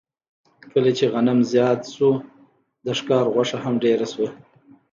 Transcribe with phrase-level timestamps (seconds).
[0.71, 2.09] کله چې غنم زیات شو،
[2.85, 4.29] د ښکار غوښه هم ډېره شوه.